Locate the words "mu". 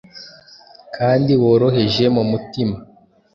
2.15-2.23